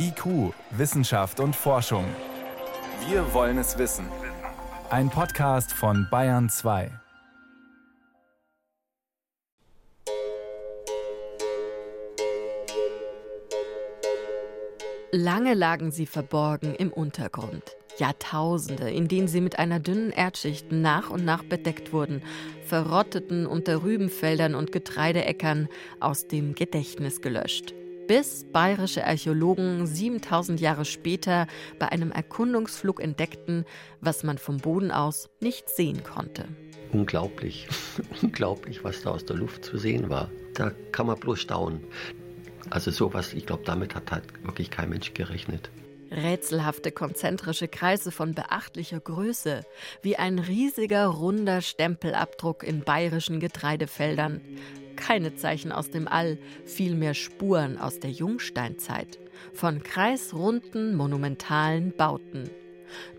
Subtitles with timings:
[0.00, 2.04] IQ, Wissenschaft und Forschung.
[3.08, 4.06] Wir wollen es wissen.
[4.90, 6.92] Ein Podcast von Bayern 2.
[15.10, 17.64] Lange lagen sie verborgen im Untergrund.
[17.98, 22.22] Jahrtausende, in denen sie mit einer dünnen Erdschicht nach und nach bedeckt wurden,
[22.64, 25.68] verrotteten unter Rübenfeldern und Getreideäckern
[25.98, 27.74] aus dem Gedächtnis gelöscht
[28.08, 31.46] bis bayerische Archäologen 7000 Jahre später
[31.78, 33.64] bei einem Erkundungsflug entdeckten,
[34.00, 36.46] was man vom Boden aus nicht sehen konnte.
[36.92, 37.68] Unglaublich,
[38.22, 40.30] unglaublich, was da aus der Luft zu sehen war.
[40.54, 41.84] Da kann man bloß staunen.
[42.70, 45.70] Also sowas, ich glaube, damit hat halt wirklich kein Mensch gerechnet.
[46.10, 49.60] Rätselhafte konzentrische Kreise von beachtlicher Größe,
[50.02, 54.40] wie ein riesiger runder Stempelabdruck in bayerischen Getreidefeldern.
[54.98, 59.18] Keine Zeichen aus dem All, vielmehr Spuren aus der Jungsteinzeit,
[59.52, 62.50] von kreisrunden, monumentalen Bauten.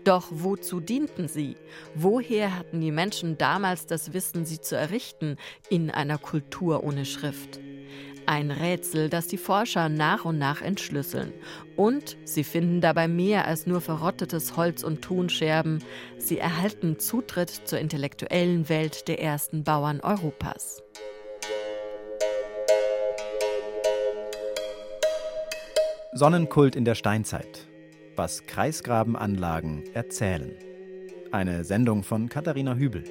[0.04, 1.56] Doch wozu dienten sie?
[1.94, 5.36] Woher hatten die Menschen damals das Wissen, sie zu errichten
[5.68, 7.60] in einer Kultur ohne Schrift?
[8.26, 11.32] Ein Rätsel, das die Forscher nach und nach entschlüsseln.
[11.76, 15.82] Und sie finden dabei mehr als nur verrottetes Holz und Tonscherben.
[16.18, 20.82] Sie erhalten Zutritt zur intellektuellen Welt der ersten Bauern Europas.
[26.12, 27.68] Sonnenkult in der Steinzeit.
[28.16, 30.50] Was Kreisgrabenanlagen erzählen.
[31.30, 33.04] Eine Sendung von Katharina Hübel.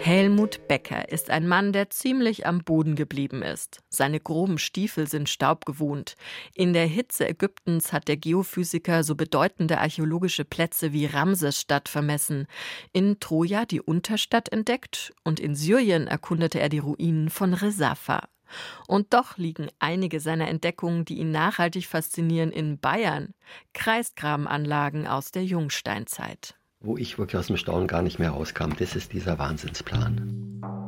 [0.00, 3.80] Helmut Becker ist ein Mann, der ziemlich am Boden geblieben ist.
[3.90, 6.14] Seine groben Stiefel sind staubgewohnt.
[6.54, 12.46] In der Hitze Ägyptens hat der Geophysiker so bedeutende archäologische Plätze wie Ramsesstadt vermessen,
[12.94, 18.22] in Troja die Unterstadt entdeckt und in Syrien erkundete er die Ruinen von Resafa.
[18.86, 23.34] Und doch liegen einige seiner Entdeckungen, die ihn nachhaltig faszinieren, in Bayern,
[23.74, 28.70] Kreisgrabenanlagen aus der Jungsteinzeit wo ich wirklich aus dem Staunen gar nicht mehr rauskam.
[28.78, 30.87] Das ist dieser Wahnsinnsplan.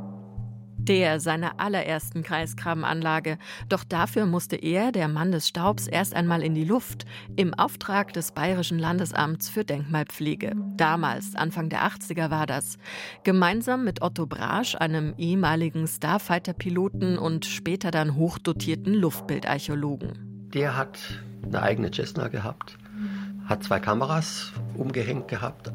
[0.83, 3.39] Der seiner allerersten Kreisgrabenanlage.
[3.69, 7.05] Doch dafür musste er, der Mann des Staubs, erst einmal in die Luft,
[7.37, 10.53] im Auftrag des Bayerischen Landesamts für Denkmalpflege.
[10.77, 12.79] Damals, Anfang der 80er war das.
[13.25, 20.51] Gemeinsam mit Otto Brasch, einem ehemaligen Starfighter-Piloten und später dann hochdotierten Luftbildarchäologen.
[20.55, 20.99] Der hat
[21.45, 22.77] eine eigene Cessna gehabt
[23.51, 25.73] hat zwei Kameras umgehängt gehabt.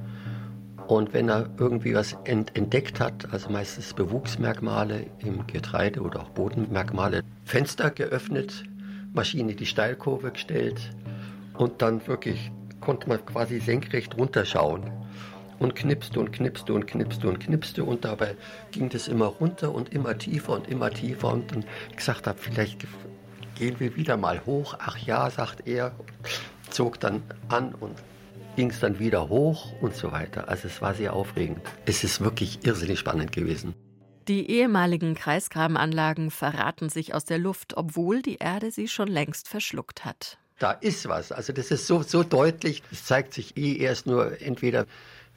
[0.88, 6.30] Und wenn er irgendwie was ent entdeckt hat, also meistens Bewuchsmerkmale im Getreide oder auch
[6.30, 8.64] Bodenmerkmale, Fenster geöffnet,
[9.14, 10.92] Maschine die Steilkurve gestellt
[11.58, 12.52] und dann wirklich
[12.82, 14.92] konnte man quasi senkrecht runterschauen
[15.58, 18.36] und knipste und knipste und knipste und knipste und dabei
[18.72, 22.86] ging das immer runter und immer tiefer und immer tiefer und dann gesagt habe, vielleicht
[23.56, 24.76] gehen wir wieder mal hoch.
[24.80, 25.94] Ach ja, sagt er
[26.70, 27.96] zog dann an und
[28.56, 30.48] ging es dann wieder hoch und so weiter.
[30.48, 31.62] Also es war sehr aufregend.
[31.86, 33.74] Es ist wirklich irrsinnig spannend gewesen.
[34.28, 40.04] Die ehemaligen Kreisgrabenanlagen verraten sich aus der Luft, obwohl die Erde sie schon längst verschluckt
[40.04, 40.40] hat.
[40.58, 41.32] Da ist was.
[41.32, 42.82] Also das ist so, so deutlich.
[42.92, 44.86] Es zeigt sich eh erst nur entweder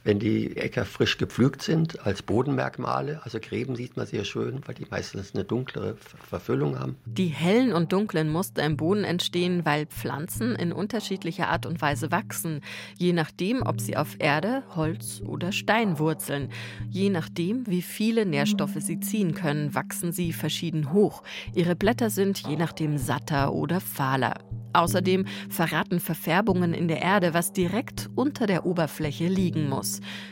[0.03, 4.75] wenn die Äcker frisch gepflügt sind, als Bodenmerkmale, also Gräben sieht man sehr schön, weil
[4.75, 6.95] die meistens eine dunklere Verfüllung haben.
[7.05, 12.11] Die hellen und dunklen Muster im Boden entstehen, weil Pflanzen in unterschiedlicher Art und Weise
[12.11, 12.61] wachsen,
[12.97, 16.49] je nachdem, ob sie auf Erde, Holz oder Stein wurzeln.
[16.89, 21.23] Je nachdem, wie viele Nährstoffe sie ziehen können, wachsen sie verschieden hoch.
[21.53, 24.35] Ihre Blätter sind je nachdem satter oder fahler.
[24.73, 29.88] Außerdem verraten Verfärbungen in der Erde, was direkt unter der Oberfläche liegen muss.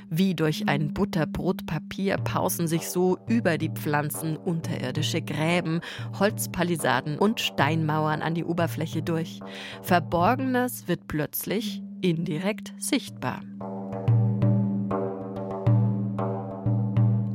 [0.10, 5.82] Wie durch ein Butterbrotpapier pausen sich so über die Pflanzen unterirdische Gräben,
[6.20, 9.40] Holzpalisaden und Steinmauern an die Oberfläche durch.
[9.82, 13.42] Verborgenes wird plötzlich indirekt sichtbar.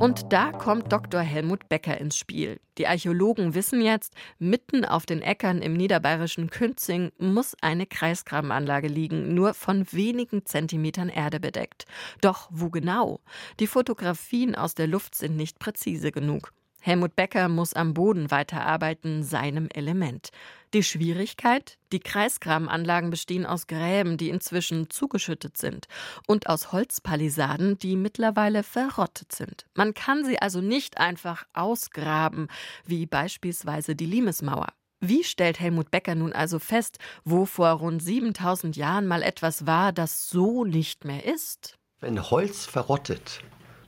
[0.03, 1.21] Und da kommt Dr.
[1.21, 2.59] Helmut Becker ins Spiel.
[2.77, 9.33] Die Archäologen wissen jetzt, mitten auf den Äckern im niederbayerischen Künzing muss eine Kreisgrabenanlage liegen,
[9.33, 11.85] nur von wenigen Zentimetern Erde bedeckt.
[12.19, 13.21] Doch wo genau?
[13.61, 16.51] Die Fotografien aus der Luft sind nicht präzise genug.
[16.85, 20.31] Helmut Becker muss am Boden weiterarbeiten, seinem Element.
[20.73, 21.77] Die Schwierigkeit?
[21.93, 25.87] Die Kreisgrabenanlagen bestehen aus Gräben, die inzwischen zugeschüttet sind,
[26.27, 29.65] und aus Holzpalisaden, die mittlerweile verrottet sind.
[29.75, 32.49] Man kann sie also nicht einfach ausgraben,
[32.85, 34.67] wie beispielsweise die Limesmauer.
[34.99, 39.93] Wie stellt Helmut Becker nun also fest, wo vor rund 7000 Jahren mal etwas war,
[39.93, 41.77] das so nicht mehr ist?
[42.01, 43.39] Wenn Holz verrottet,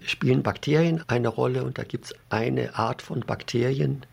[0.06, 4.06] spielen Bakterien eine Rolle und da gibt es eine Art von Bakterien,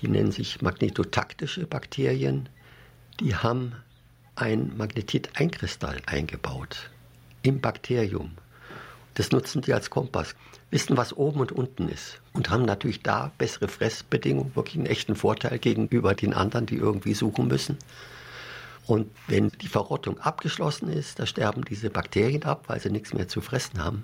[0.00, 2.48] Die nennen sich magnetotaktische Bakterien.
[3.20, 3.72] Die haben
[4.34, 6.90] ein Magnetit-Einkristall eingebaut
[7.42, 8.32] im Bakterium.
[9.14, 10.34] Das nutzen die als Kompass,
[10.70, 15.14] wissen, was oben und unten ist und haben natürlich da bessere Fressbedingungen, wirklich einen echten
[15.14, 17.78] Vorteil gegenüber den anderen, die irgendwie suchen müssen.
[18.86, 23.28] Und wenn die Verrottung abgeschlossen ist, da sterben diese Bakterien ab, weil sie nichts mehr
[23.28, 24.02] zu fressen haben,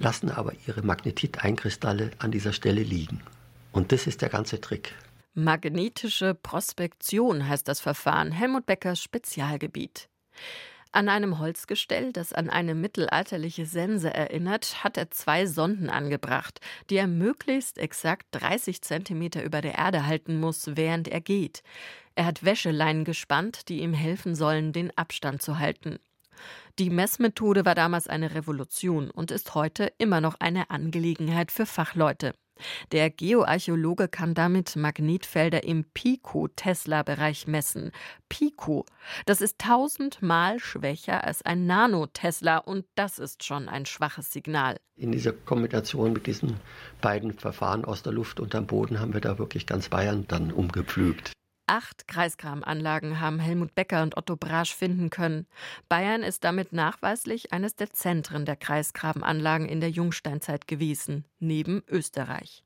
[0.00, 3.22] lassen aber ihre Magnetit-Einkristalle an dieser Stelle liegen.
[3.70, 4.94] Und das ist der ganze Trick.
[5.34, 10.08] Magnetische Prospektion heißt das Verfahren, Helmut Beckers Spezialgebiet.
[10.92, 16.60] An einem Holzgestell, das an eine mittelalterliche Sense erinnert, hat er zwei Sonden angebracht,
[16.90, 21.62] die er möglichst exakt 30 Zentimeter über der Erde halten muss, während er geht.
[22.16, 26.00] Er hat Wäscheleinen gespannt, die ihm helfen sollen, den Abstand zu halten.
[26.80, 32.32] Die Messmethode war damals eine Revolution und ist heute immer noch eine Angelegenheit für Fachleute.
[32.90, 37.90] Der Geoarchäologe kann damit Magnetfelder im Pico-Tesla-Bereich messen.
[38.30, 38.86] Pico,
[39.26, 44.78] das ist tausendmal schwächer als ein Nano-Tesla und das ist schon ein schwaches Signal.
[44.96, 46.56] In dieser Kombination mit diesen
[47.02, 50.50] beiden Verfahren aus der Luft und am Boden haben wir da wirklich ganz Bayern dann
[50.50, 51.32] umgepflügt.
[51.72, 55.46] Acht Kreiskramanlagen haben Helmut Becker und Otto Brasch finden können.
[55.88, 62.64] Bayern ist damit nachweislich eines der Zentren der Kreisgrabenanlagen in der Jungsteinzeit gewesen, neben Österreich.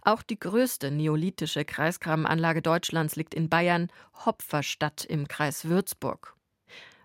[0.00, 3.88] Auch die größte neolithische Kreisgrabenanlage Deutschlands liegt in Bayern,
[4.24, 6.34] Hopferstadt im Kreis Würzburg.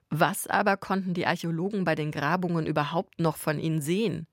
[0.09, 4.27] Was aber konnten die Archäologen bei den Grabungen überhaupt noch von ihnen sehen?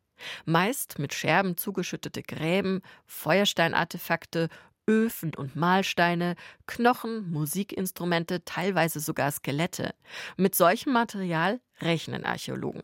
[0.44, 4.48] Meist mit Scherben zugeschüttete Gräben, Feuersteinartefakte,
[4.90, 6.34] Öfen und Mahlsteine,
[6.66, 9.94] Knochen, Musikinstrumente, teilweise sogar Skelette.
[10.36, 12.82] Mit solchem Material rechnen Archäologen.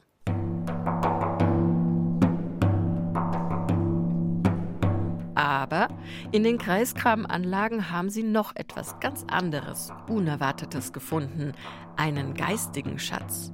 [5.34, 5.88] Aber
[6.30, 11.54] in den Kreisgrabenanlagen haben sie noch etwas ganz anderes, Unerwartetes gefunden,
[11.96, 13.52] einen geistigen Schatz.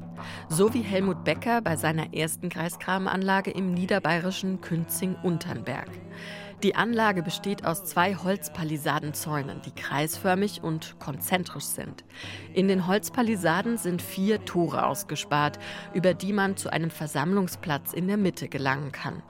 [0.48, 5.88] So wie Helmut Becker bei seiner ersten Kreisgrabenanlage im niederbayerischen Künzing-Unternberg.
[6.62, 12.04] Die Anlage besteht aus zwei Holzpalisadenzäunen, die kreisförmig und konzentrisch sind.
[12.54, 15.58] In den Holzpalisaden sind vier Tore ausgespart,
[15.92, 19.24] über die man zu einem Versammlungsplatz in der Mitte gelangen kann.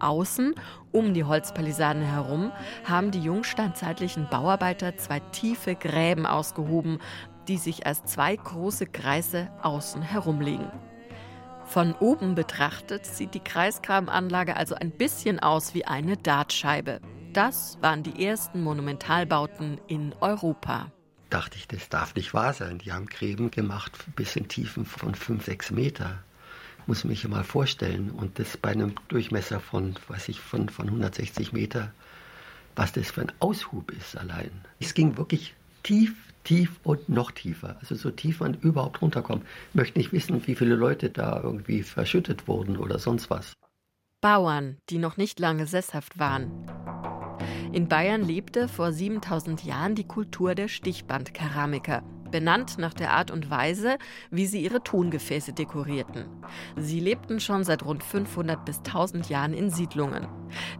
[0.00, 0.54] Außen,
[0.90, 2.52] um die Holzpalisaden herum,
[2.84, 7.00] haben die jungsteinzeitlichen Bauarbeiter zwei tiefe Gräben ausgehoben,
[7.48, 10.70] die sich als zwei große Kreise außen herumlegen.
[11.68, 16.98] Von oben betrachtet sieht die Kreisgrabenanlage also ein bisschen aus wie eine Dartscheibe.
[17.34, 20.90] Das waren die ersten Monumentalbauten in Europa.
[21.28, 22.78] Dachte ich, das darf nicht wahr sein.
[22.78, 26.18] Die haben Gräben gemacht bis in Tiefen von 5, 6 Meter.
[26.86, 28.12] Muss man sich mal vorstellen.
[28.12, 31.92] Und das bei einem Durchmesser von, weiß ich, von, von 160 Meter.
[32.76, 34.50] Was das für ein Aushub ist allein.
[34.80, 37.76] Es ging wirklich tief, tief und noch tiefer.
[37.80, 39.44] Also so tief man überhaupt runterkommt.
[39.70, 43.52] Ich möchte nicht wissen, wie viele Leute da irgendwie verschüttet wurden oder sonst was.
[44.20, 46.50] Bauern, die noch nicht lange sesshaft waren.
[47.72, 53.50] In Bayern lebte vor 7000 Jahren die Kultur der Stichbandkeramiker benannt nach der Art und
[53.50, 53.98] Weise,
[54.30, 56.26] wie sie ihre Tongefäße dekorierten.
[56.76, 60.26] Sie lebten schon seit rund 500 bis 1000 Jahren in Siedlungen.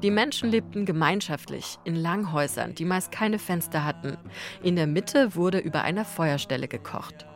[0.03, 4.17] Die Menschen lebten gemeinschaftlich in Langhäusern, die meist keine Fenster hatten.
[4.63, 7.27] In der Mitte wurde über einer Feuerstelle gekocht.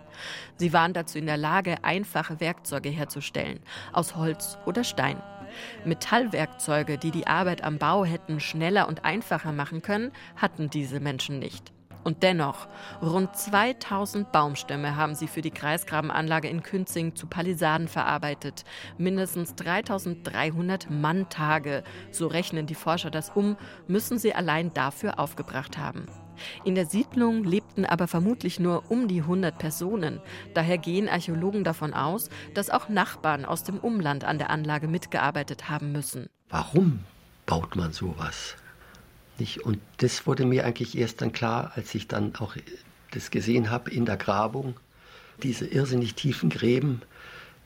[0.57, 3.61] Sie waren dazu in der Lage, einfache Werkzeuge herzustellen,
[3.93, 5.21] aus Holz oder Stein.
[5.85, 11.39] Metallwerkzeuge, die die Arbeit am Bau hätten schneller und einfacher machen können, hatten diese Menschen
[11.39, 11.73] nicht.
[12.05, 12.67] Und dennoch,
[13.01, 18.65] rund 2000 Baumstämme haben sie für die Kreisgrabenanlage in Künzing zu Palisaden verarbeitet.
[18.99, 23.57] Mindestens 3300 Manntage, so rechnen die Forscher das um,
[23.87, 26.07] müssen sie allein dafür aufgebracht haben.
[26.65, 30.21] In der Siedlung lebten aber vermutlich nur um die 100 Personen.
[30.55, 35.69] Daher gehen Archäologen davon aus, dass auch Nachbarn aus dem Umland an der Anlage mitgearbeitet
[35.69, 36.29] haben müssen.
[36.49, 37.01] Warum
[37.47, 38.57] baut man sowas?
[39.43, 39.59] Nicht?
[39.59, 42.55] Und das wurde mir eigentlich erst dann klar, als ich dann auch
[43.11, 44.77] das gesehen habe in der Grabung,
[45.43, 47.03] diese irrsinnig tiefen Gräben.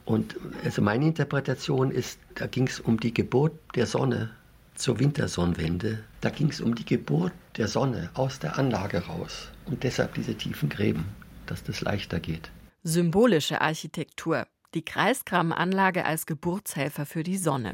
[0.06, 4.30] Und also meine Interpretation ist, da ging es um die Geburt der Sonne
[4.74, 6.02] zur Wintersonnenwende.
[6.22, 9.48] Da ging es um die Geburt der Sonne aus der Anlage raus.
[9.66, 11.04] Und deshalb diese tiefen Gräben,
[11.44, 12.50] dass das leichter geht.
[12.84, 14.46] Symbolische Architektur.
[14.72, 17.72] Die Kreisgrabenanlage als Geburtshelfer für die Sonne.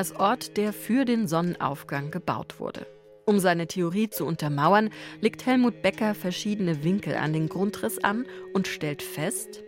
[0.00, 2.86] Als Ort, der für den Sonnenaufgang gebaut wurde.
[3.26, 4.88] Um seine Theorie zu untermauern,
[5.20, 9.62] legt Helmut Becker verschiedene Winkel an den Grundriss an und stellt fest,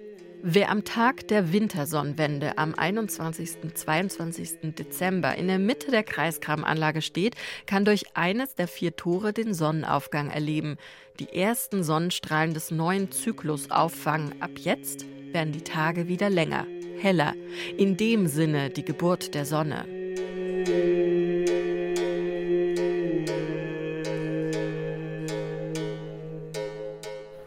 [0.44, 3.74] Wer am Tag der Wintersonnenwende am 21.
[3.74, 4.74] 22.
[4.74, 7.36] Dezember in der Mitte der Kreisgrabenanlage steht,
[7.66, 10.78] kann durch eines der vier Tore den Sonnenaufgang erleben,
[11.20, 14.40] die ersten Sonnenstrahlen des neuen Zyklus auffangen.
[14.40, 16.66] Ab jetzt werden die Tage wieder länger,
[16.98, 17.34] heller,
[17.76, 20.01] in dem Sinne die Geburt der Sonne.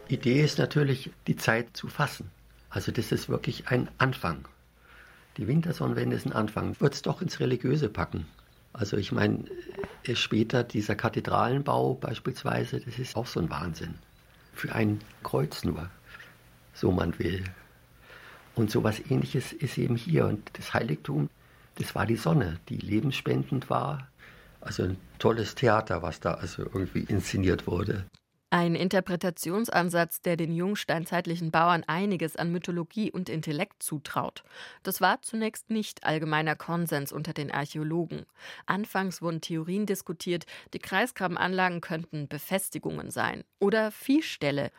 [0.08, 2.30] Idee ist natürlich, die Zeit zu fassen.
[2.70, 4.48] Also das ist wirklich ein Anfang.
[5.36, 6.80] Die Wintersonnenwende ist ein Anfang.
[6.80, 8.26] Wird es doch ins Religiöse packen.
[8.72, 9.44] Also ich meine,
[10.04, 13.94] äh, später dieser Kathedralenbau beispielsweise, das ist auch so ein Wahnsinn.
[14.52, 15.90] Für ein Kreuz nur,
[16.74, 17.44] so man will.
[18.54, 20.26] Und so etwas ähnliches ist eben hier.
[20.26, 21.30] Und das Heiligtum,
[21.76, 24.08] das war die Sonne, die lebensspendend war.
[24.60, 28.04] Also ein tolles Theater, was da also irgendwie inszeniert wurde.
[28.50, 34.44] Ein Interpretationsansatz, der den jungsteinzeitlichen Bauern einiges an Mythologie und Intellekt zutraut.
[34.84, 38.24] Das war zunächst nicht allgemeiner Konsens unter den Archäologen.
[38.64, 44.70] Anfangs wurden Theorien diskutiert, die Kreisgrabenanlagen könnten Befestigungen sein oder Viehställe.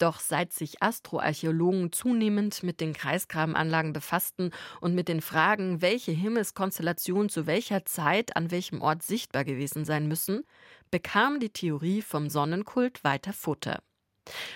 [0.00, 7.28] Doch seit sich Astroarchäologen zunehmend mit den Kreisgrabenanlagen befassten und mit den Fragen, welche Himmelskonstellationen
[7.28, 10.44] zu welcher Zeit an welchem Ort sichtbar gewesen sein müssen,
[10.90, 13.82] bekam die Theorie vom Sonnenkult weiter Futter.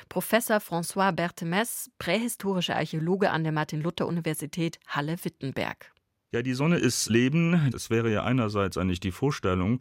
[0.08, 5.93] Professor François Berthemes, prähistorischer Archäologe an der Martin-Luther-Universität Halle-Wittenberg.
[6.34, 7.70] Ja, die Sonne ist Leben.
[7.70, 9.78] Das wäre ja einerseits eigentlich die Vorstellung,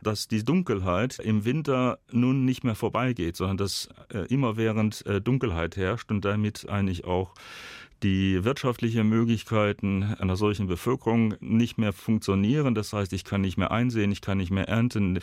[0.00, 5.76] dass die Dunkelheit im Winter nun nicht mehr vorbeigeht, sondern dass äh, immerwährend äh, Dunkelheit
[5.76, 7.34] herrscht und damit eigentlich auch
[8.02, 12.74] die wirtschaftlichen Möglichkeiten einer solchen Bevölkerung nicht mehr funktionieren.
[12.74, 15.20] Das heißt, ich kann nicht mehr einsehen, ich kann nicht mehr ernten,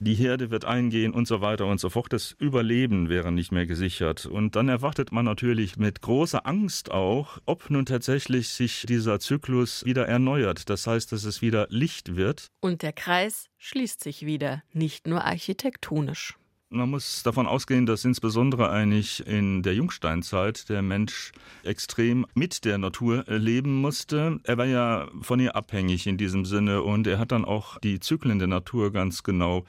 [0.00, 2.12] die Herde wird eingehen und so weiter und so fort.
[2.12, 4.26] Das Überleben wäre nicht mehr gesichert.
[4.26, 9.84] Und dann erwartet man natürlich mit großer Angst auch, ob nun tatsächlich sich dieser Zyklus
[9.84, 10.68] wieder erneuert.
[10.68, 12.48] Das heißt, dass es wieder Licht wird.
[12.60, 16.36] Und der Kreis schließt sich wieder, nicht nur architektonisch.
[16.74, 21.32] Man muss davon ausgehen, dass insbesondere eigentlich in der Jungsteinzeit der Mensch
[21.64, 24.40] extrem mit der Natur leben musste.
[24.44, 28.00] Er war ja von ihr abhängig in diesem Sinne und er hat dann auch die
[28.00, 29.66] Zyklen der Natur ganz genau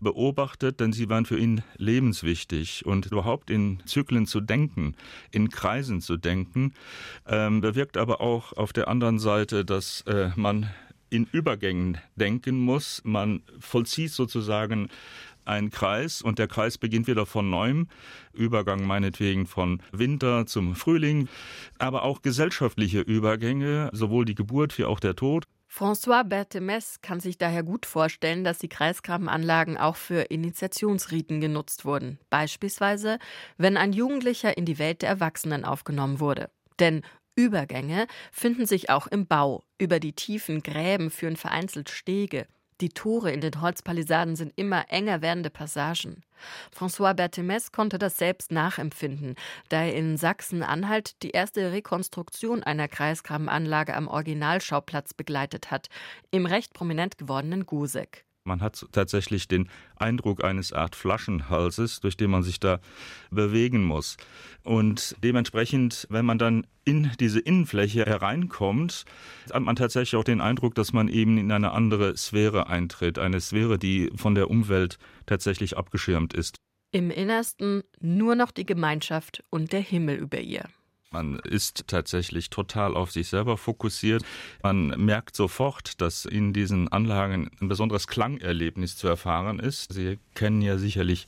[0.00, 2.84] beobachtet, denn sie waren für ihn lebenswichtig.
[2.84, 4.94] Und überhaupt in Zyklen zu denken,
[5.30, 6.74] in Kreisen zu denken,
[7.26, 10.68] ähm, bewirkt aber auch auf der anderen Seite, dass äh, man
[11.12, 13.02] in Übergängen denken muss.
[13.04, 14.88] Man vollzieht sozusagen
[15.44, 17.88] ein Kreis und der Kreis beginnt wieder von neuem.
[18.32, 21.28] Übergang meinetwegen von Winter zum Frühling,
[21.78, 25.46] aber auch gesellschaftliche Übergänge, sowohl die Geburt wie auch der Tod.
[25.74, 32.18] François Berthemes kann sich daher gut vorstellen, dass die Kreisgrabenanlagen auch für Initiationsriten genutzt wurden.
[32.28, 33.18] Beispielsweise,
[33.56, 36.50] wenn ein Jugendlicher in die Welt der Erwachsenen aufgenommen wurde.
[36.78, 37.00] Denn
[37.36, 39.64] Übergänge finden sich auch im Bau.
[39.78, 42.46] Über die tiefen Gräben führen vereinzelt Stege.
[42.82, 46.24] Die Tore in den Holzpalisaden sind immer enger werdende Passagen.
[46.76, 49.36] François Berthemes konnte das selbst nachempfinden,
[49.68, 55.90] da er in Sachsen-Anhalt die erste Rekonstruktion einer Kreisgrabenanlage am Originalschauplatz begleitet hat,
[56.32, 58.24] im recht prominent gewordenen Gusek.
[58.44, 62.80] Man hat tatsächlich den Eindruck eines Art Flaschenhalses, durch den man sich da
[63.30, 64.16] bewegen muss.
[64.64, 69.04] Und dementsprechend, wenn man dann in diese Innenfläche hereinkommt,
[69.52, 73.18] hat man tatsächlich auch den Eindruck, dass man eben in eine andere Sphäre eintritt.
[73.18, 76.56] Eine Sphäre, die von der Umwelt tatsächlich abgeschirmt ist.
[76.90, 80.64] Im Innersten nur noch die Gemeinschaft und der Himmel über ihr.
[81.12, 84.22] Man ist tatsächlich total auf sich selber fokussiert.
[84.62, 89.92] Man merkt sofort, dass in diesen Anlagen ein besonderes Klangerlebnis zu erfahren ist.
[89.92, 91.26] Sie kennen ja sicherlich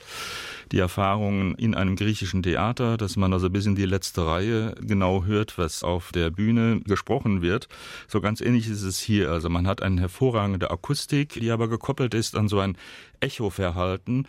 [0.72, 5.24] die Erfahrungen in einem griechischen Theater, dass man also bis in die letzte Reihe genau
[5.24, 7.68] hört, was auf der Bühne gesprochen wird.
[8.08, 9.30] So ganz ähnlich ist es hier.
[9.30, 12.76] Also man hat eine hervorragende Akustik, die aber gekoppelt ist an so ein
[13.20, 14.26] Echoverhalten.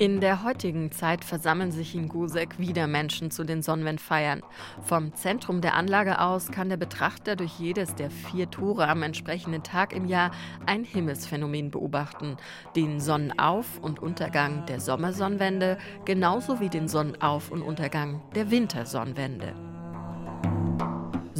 [0.00, 4.42] In der heutigen Zeit versammeln sich in Gusek wieder Menschen zu den Sonnenwendfeiern.
[4.80, 9.64] Vom Zentrum der Anlage aus kann der Betrachter durch jedes der vier Tore am entsprechenden
[9.64, 10.30] Tag im Jahr
[10.66, 12.36] ein Himmelsphänomen beobachten.
[12.76, 19.77] Den Sonnenauf- und Untergang der Sommersonnenwende, genauso wie den Sonnenauf- und Untergang der Wintersonnenwende.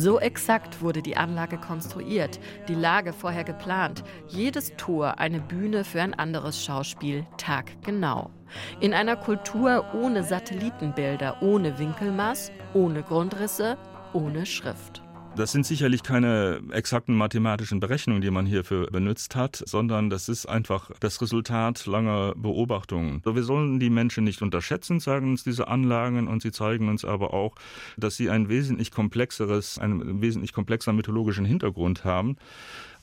[0.01, 2.39] So exakt wurde die Anlage konstruiert,
[2.69, 8.31] die Lage vorher geplant, jedes Tor eine Bühne für ein anderes Schauspiel, taggenau.
[8.79, 13.77] In einer Kultur ohne Satellitenbilder, ohne Winkelmaß, ohne Grundrisse,
[14.13, 15.03] ohne Schrift.
[15.39, 20.47] Das sind sicherlich keine exakten mathematischen Berechnungen, die man hierfür benutzt hat, sondern das ist
[20.47, 23.23] einfach das Resultat langer Beobachtungen.
[23.25, 27.35] wir sollen die Menschen nicht unterschätzen, sagen uns diese Anlagen, und sie zeigen uns aber
[27.35, 27.55] auch,
[27.97, 32.37] dass sie ein wesentlich komplexeres, einen wesentlich komplexer mythologischen Hintergrund haben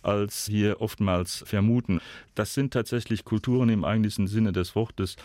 [0.05, 1.99] als wir oftmals vermuten.
[2.35, 5.15] Das sind tatsächlich Kulturen im eigentlichen Sinne des Wortes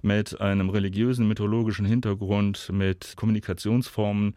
[0.00, 4.34] mit einem religiösen, mythologischen Hintergrund, mit Kommunikationsformen,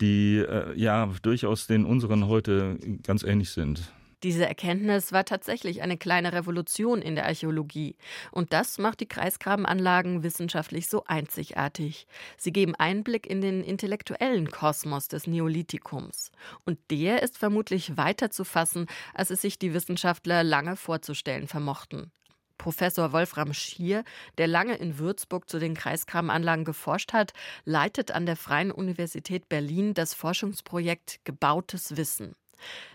[0.00, 3.92] die äh, ja durchaus den unseren heute ganz ähnlich sind.
[4.24, 7.94] Diese Erkenntnis war tatsächlich eine kleine Revolution in der Archäologie.
[8.32, 12.08] Und das macht die Kreisgrabenanlagen wissenschaftlich so einzigartig.
[12.36, 16.32] Sie geben Einblick in den intellektuellen Kosmos des Neolithikums.
[16.64, 22.10] Und der ist vermutlich weiter zu fassen, als es sich die Wissenschaftler lange vorzustellen vermochten.
[22.58, 24.04] Professor Wolfram Schier,
[24.36, 27.32] der lange in Würzburg zu den Kreisgrabenanlagen geforscht hat,
[27.64, 32.34] leitet an der Freien Universität Berlin das Forschungsprojekt Gebautes Wissen.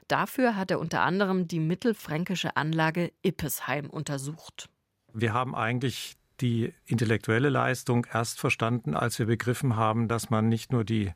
[0.08, 4.70] Dafür hat er unter anderem die mittelfränkische Anlage Ippesheim untersucht.
[5.14, 10.72] Wir haben eigentlich die intellektuelle Leistung erst verstanden, als wir begriffen haben, dass man nicht
[10.72, 11.12] nur die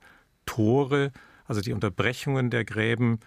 [0.45, 1.11] Tore,
[1.45, 3.19] also die Unterbrechungen der Gräben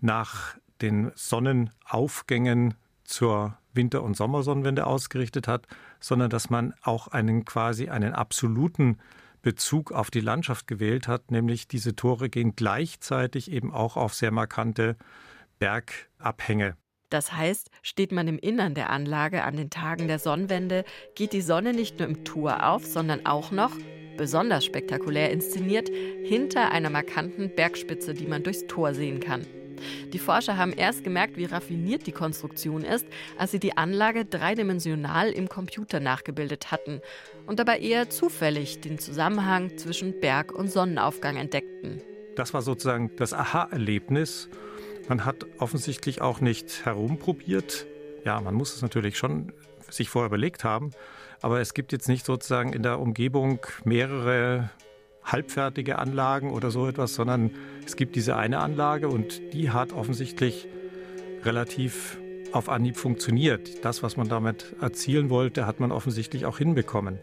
[0.00, 2.74] nach den Sonnenaufgängen
[3.04, 5.66] zur Winter- und Sommersonnenwende ausgerichtet hat,
[6.00, 8.98] sondern dass man auch einen quasi einen absoluten
[9.42, 14.30] Bezug auf die Landschaft gewählt hat, nämlich diese Tore gehen gleichzeitig eben auch auf sehr
[14.30, 14.96] markante
[15.58, 16.76] Bergabhänge.
[17.10, 20.84] Das heißt, steht man im Innern der Anlage an den Tagen der Sonnenwende,
[21.14, 23.76] geht die Sonne nicht nur im Tor auf, sondern auch noch,
[24.16, 29.46] besonders spektakulär inszeniert, hinter einer markanten Bergspitze, die man durchs Tor sehen kann.
[30.12, 33.06] Die Forscher haben erst gemerkt, wie raffiniert die Konstruktion ist,
[33.38, 37.00] als sie die Anlage dreidimensional im Computer nachgebildet hatten
[37.46, 42.00] und dabei eher zufällig den Zusammenhang zwischen Berg- und Sonnenaufgang entdeckten.
[42.36, 44.48] Das war sozusagen das Aha-Erlebnis.
[45.08, 47.86] Man hat offensichtlich auch nicht herumprobiert.
[48.24, 49.52] Ja, man muss es natürlich schon
[49.90, 50.90] sich vorher überlegt haben.
[51.42, 54.70] Aber es gibt jetzt nicht sozusagen in der Umgebung mehrere
[55.24, 57.50] halbfertige Anlagen oder so etwas, sondern
[57.84, 60.68] es gibt diese eine Anlage und die hat offensichtlich
[61.44, 62.18] relativ
[62.52, 63.84] auf Anhieb funktioniert.
[63.84, 67.18] Das, was man damit erzielen wollte, hat man offensichtlich auch hinbekommen.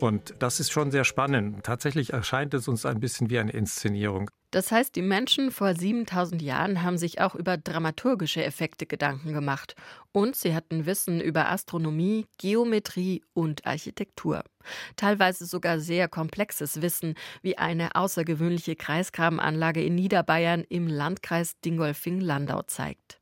[0.00, 1.62] Und das ist schon sehr spannend.
[1.62, 4.30] Tatsächlich erscheint es uns ein bisschen wie eine Inszenierung.
[4.50, 9.76] Das heißt, die Menschen vor 7000 Jahren haben sich auch über dramaturgische Effekte Gedanken gemacht.
[10.12, 14.42] Und sie hatten Wissen über Astronomie, Geometrie und Architektur.
[14.96, 23.20] Teilweise sogar sehr komplexes Wissen, wie eine außergewöhnliche Kreisgrabenanlage in Niederbayern im Landkreis Dingolfing-Landau zeigt.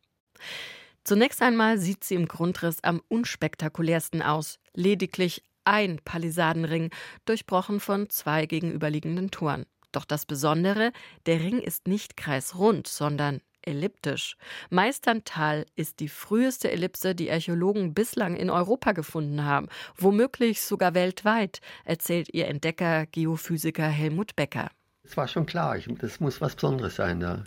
[1.05, 4.59] Zunächst einmal sieht sie im Grundriss am unspektakulärsten aus.
[4.75, 6.91] Lediglich ein Palisadenring,
[7.27, 9.67] durchbrochen von zwei gegenüberliegenden Toren.
[9.93, 10.93] Doch das Besondere,
[11.27, 14.37] der Ring ist nicht kreisrund, sondern elliptisch.
[14.71, 21.61] Meisterntal ist die früheste Ellipse, die Archäologen bislang in Europa gefunden haben, womöglich sogar weltweit,
[21.85, 24.71] erzählt ihr Entdecker Geophysiker Helmut Becker.
[25.05, 27.21] Es war schon klar, das muss was Besonderes sein.
[27.21, 27.45] Ja.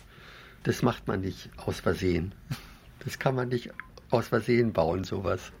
[0.64, 2.34] Das macht man nicht aus Versehen.
[3.04, 3.70] Das kann man nicht
[4.10, 5.52] aus Versehen bauen, sowas.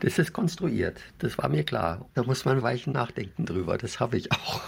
[0.00, 2.08] Das ist konstruiert, das war mir klar.
[2.14, 4.62] Da muss man weichen nachdenken drüber, das habe ich auch.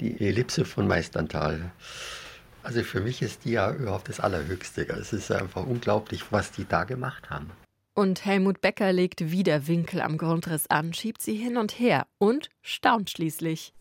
[0.00, 1.70] Die Ellipse von Meisterntal.
[2.62, 4.88] Also für mich ist die ja überhaupt das Allerhöchste.
[4.88, 7.50] Es ist einfach unglaublich, was die da gemacht haben.
[7.94, 12.48] Und Helmut Becker legt wieder Winkel am Grundriss an, schiebt sie hin und her und
[12.62, 13.74] staunt schließlich.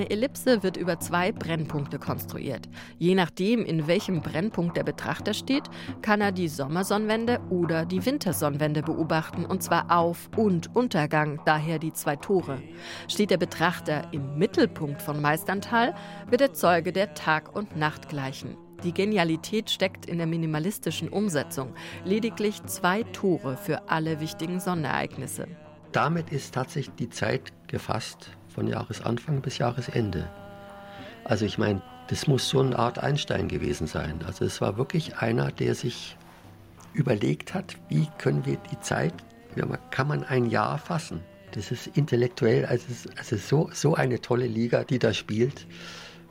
[0.00, 2.70] Eine Ellipse wird über zwei Brennpunkte konstruiert.
[2.96, 5.64] Je nachdem, in welchem Brennpunkt der Betrachter steht,
[6.00, 11.92] kann er die Sommersonnenwende oder die Wintersonnenwende beobachten, und zwar Auf- und Untergang, daher die
[11.92, 12.62] zwei Tore.
[13.08, 15.94] Steht der Betrachter im Mittelpunkt von Meisterntal,
[16.30, 18.56] wird er Zeuge der Tag- und Nachtgleichen.
[18.82, 21.74] Die Genialität steckt in der minimalistischen Umsetzung.
[22.06, 25.46] Lediglich zwei Tore für alle wichtigen Sonnerereignisse.
[25.92, 30.28] Damit ist tatsächlich die Zeit gefasst, von Jahresanfang bis Jahresende.
[31.24, 34.20] Also ich meine, das muss so eine Art Einstein gewesen sein.
[34.26, 36.18] Also es war wirklich einer, der sich
[36.92, 39.14] überlegt hat, wie können wir die Zeit,
[39.90, 41.22] kann man ein Jahr fassen.
[41.52, 42.84] Das ist intellektuell, also,
[43.16, 45.66] also so, so eine tolle Liga, die da spielt.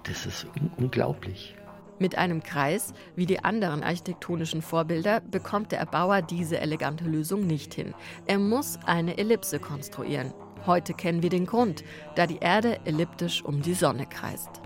[0.03, 1.55] Das ist un unglaublich.
[1.97, 7.73] Mit einem Kreis, wie die anderen architektonischen Vorbilder, bekommt der Erbauer diese elegante Lösung nicht
[7.73, 7.95] hin.
[8.27, 10.31] Er muss eine Ellipse konstruieren.
[10.65, 11.83] Heute kennen wir den Grund,
[12.15, 14.61] da die Erde elliptisch um die Sonne kreist.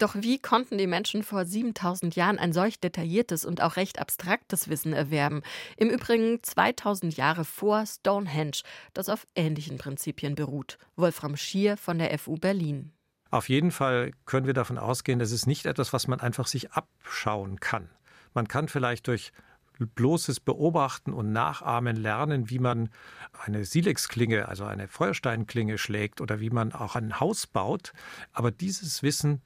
[0.00, 4.70] Doch wie konnten die Menschen vor 7000 Jahren ein solch detailliertes und auch recht abstraktes
[4.70, 5.42] Wissen erwerben?
[5.76, 8.62] Im Übrigen 2000 Jahre vor Stonehenge,
[8.94, 10.78] das auf ähnlichen Prinzipien beruht.
[10.96, 12.92] Wolfram Schier von der FU Berlin.
[13.30, 16.72] Auf jeden Fall können wir davon ausgehen, das ist nicht etwas, was man einfach sich
[16.72, 17.88] abschauen kann.
[18.34, 19.32] Man kann vielleicht durch
[19.78, 22.90] bloßes Beobachten und Nachahmen lernen, wie man
[23.32, 27.92] eine Silexklinge, also eine Feuersteinklinge schlägt oder wie man auch ein Haus baut.
[28.32, 29.40] Aber dieses Wissen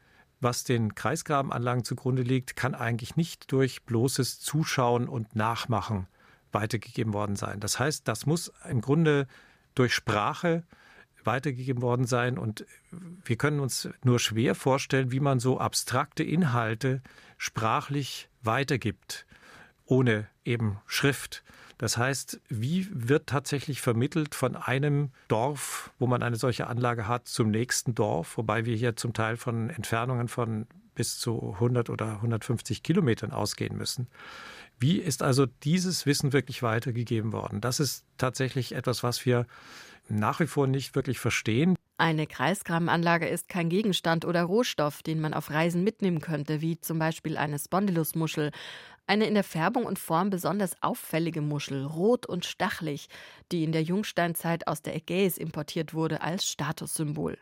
[0.45, 6.07] was den Kreisgrabenanlagen zugrunde liegt, kann eigentlich nicht durch bloßes Zuschauen und Nachmachen
[6.53, 7.59] weitergegeben worden sein.
[7.59, 9.27] Das heißt, das muss im Grunde
[9.75, 10.63] durch Sprache
[11.27, 12.39] weitergegeben worden sein.
[12.39, 12.67] Und
[13.25, 17.03] wir können uns nur schwer vorstellen, wie man so abstrakte Inhalte
[17.39, 19.27] sprachlich weitergibt,
[19.87, 21.45] ohne eben Schrift.
[21.79, 27.27] Das heißt, wie wird tatsächlich vermittelt von einem Dorf, wo man eine solche Anlage hat,
[27.27, 32.17] zum nächsten Dorf, wobei wir hier zum Teil von Entfernungen von bis zu 100 oder
[32.17, 34.09] 150 Kilometern ausgehen müssen.
[34.79, 37.61] Wie ist also dieses Wissen wirklich weitergegeben worden?
[37.61, 39.47] Das ist tatsächlich etwas, was wir
[40.09, 41.77] nach wie vor nicht wirklich verstehen.
[41.97, 46.99] Eine Kreisgrabenanlage ist kein Gegenstand oder Rohstoff, den man auf Reisen mitnehmen könnte, wie zum
[46.99, 48.51] Beispiel eine Spondylusmuschel.
[49.07, 53.09] Eine in der Färbung und Form besonders auffällige Muschel, rot und stachlig,
[53.53, 57.37] die in der Jungsteinzeit aus der Ägäis importiert wurde als Statussymbol.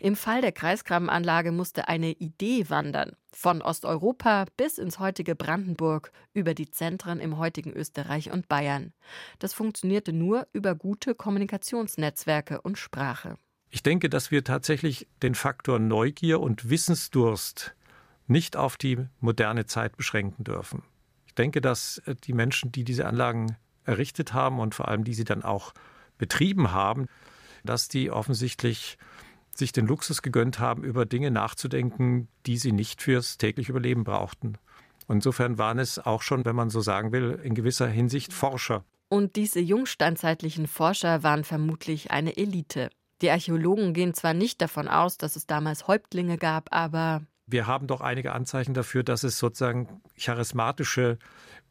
[0.00, 6.52] Im Fall der Kreisgrabenanlage musste eine Idee wandern, von Osteuropa bis ins heutige Brandenburg, über
[6.52, 8.92] die Zentren im heutigen Österreich und Bayern.
[9.38, 13.36] Das funktionierte nur über gute Kommunikationsnetzwerke und Sprache.
[13.70, 17.74] Ich denke, dass wir tatsächlich den Faktor Neugier und Wissensdurst
[18.26, 20.82] nicht auf die moderne Zeit beschränken dürfen.
[21.34, 25.14] Ich denke, dass äh, die Menschen, die diese Anlagen errichtet haben und vor allem die
[25.14, 25.74] sie dann auch
[26.16, 27.08] betrieben haben,
[27.64, 28.98] dass die offensichtlich
[29.50, 34.58] sich den Luxus gegönnt haben, über Dinge nachzudenken, die sie nicht fürs tägliche Überleben brauchten.
[35.08, 38.84] Insofern waren es auch schon, wenn man so sagen will, in gewisser Hinsicht Forscher.
[39.08, 42.90] Und diese jungsteinzeitlichen Forscher waren vermutlich eine Elite.
[43.22, 47.86] Die Archäologen gehen zwar nicht davon aus, dass es damals Häuptlinge gab, aber wir haben
[47.86, 51.18] doch einige Anzeichen dafür, dass es sozusagen charismatische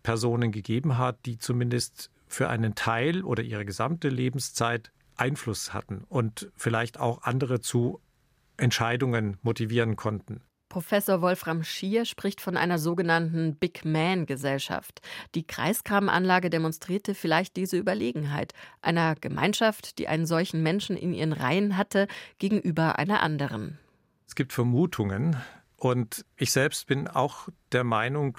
[0.04, 6.52] Personen gegeben hat, die zumindest für einen Teil oder ihre gesamte Lebenszeit Einfluss hatten und
[6.56, 8.02] vielleicht auch andere zu
[8.58, 10.42] Entscheidungen motivieren konnten.
[10.70, 15.02] Professor Wolfram Schier spricht von einer sogenannten Big Man-Gesellschaft.
[15.36, 21.78] Die Kreiskrabenanlage demonstrierte vielleicht diese Überlegenheit einer Gemeinschaft, die einen solchen Menschen in ihren Reihen
[21.78, 22.08] hatte,
[22.40, 23.78] gegenüber einer anderen.
[24.26, 25.38] Es gibt Vermutungen,
[25.84, 28.38] und ich selbst bin auch der Meinung,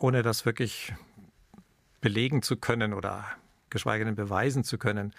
[0.00, 0.92] ohne das wirklich
[2.00, 3.24] belegen zu können oder
[3.70, 5.14] geschweige denn beweisen zu können,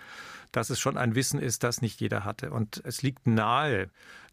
[0.52, 2.52] dass es schon ein Wissen ist, das nicht jeder hatte.
[2.52, 3.90] Und es liegt nahe,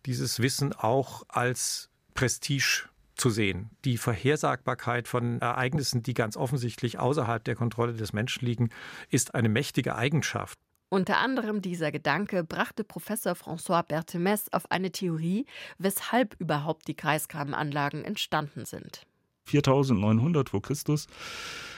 [0.07, 3.71] dieses Wissen auch als Prestige zu sehen.
[3.85, 8.71] Die Vorhersagbarkeit von Ereignissen, die ganz offensichtlich außerhalb der Kontrolle des Menschen liegen,
[9.09, 10.59] ist eine mächtige Eigenschaft.
[10.93, 15.47] Unter anderem dieser Gedanke brachte Professor François Berthemes auf eine Theorie,
[15.79, 19.07] weshalb überhaupt die Kreisgrabenanlagen entstanden sind.
[19.47, 21.07] 4900 vor Christus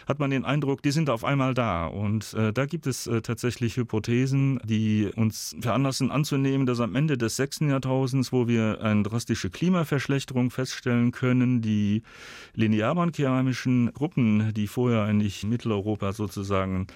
[0.06, 1.86] hat man den Eindruck, die sind auf einmal da.
[1.86, 7.18] Und äh, da gibt es äh, tatsächlich Hypothesen, die uns veranlassen anzunehmen, dass am Ende
[7.18, 12.02] des sechsten Jahrtausends, wo wir eine drastische Klimaverschlechterung feststellen können, die
[12.54, 16.86] linearbahnkeramischen Gruppen, die vorher eigentlich Mitteleuropa sozusagen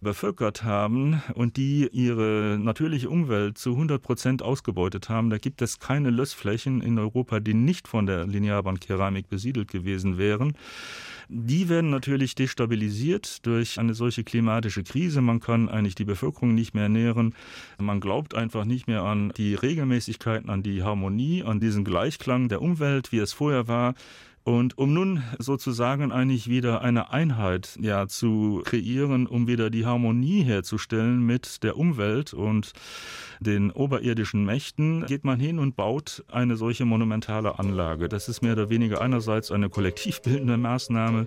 [0.00, 5.78] bevölkert haben und die ihre natürliche Umwelt zu 100 Prozent ausgebeutet haben, da gibt es
[5.78, 9.70] keine Lössflächen in Europa, die nicht von der Linearbahnkeramik besiedelt
[10.18, 10.54] wären.
[11.28, 15.20] Die werden natürlich destabilisiert durch eine solche klimatische Krise.
[15.20, 17.34] Man kann eigentlich die Bevölkerung nicht mehr ernähren.
[17.78, 22.60] Man glaubt einfach nicht mehr an die Regelmäßigkeiten, an die Harmonie, an diesen Gleichklang der
[22.60, 23.94] Umwelt, wie es vorher war.
[24.44, 30.42] Und um nun sozusagen eigentlich wieder eine Einheit ja, zu kreieren, um wieder die Harmonie
[30.42, 32.74] herzustellen mit der Umwelt und
[33.40, 38.10] den oberirdischen Mächten, geht man hin und baut eine solche monumentale Anlage.
[38.10, 41.26] Das ist mehr oder weniger einerseits eine kollektivbildende Maßnahme,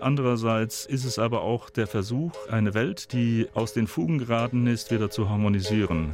[0.00, 4.90] andererseits ist es aber auch der Versuch, eine Welt, die aus den Fugen geraten ist,
[4.90, 6.10] wieder zu harmonisieren.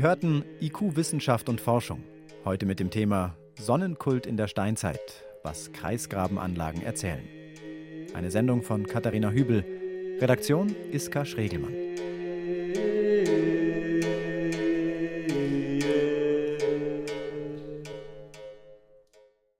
[0.00, 2.02] Sie hörten IQ Wissenschaft und Forschung.
[2.46, 4.98] Heute mit dem Thema Sonnenkult in der Steinzeit,
[5.42, 7.28] was Kreisgrabenanlagen erzählen.
[8.14, 9.62] Eine Sendung von Katharina Hübel.
[10.18, 11.89] Redaktion Iska Schregelmann.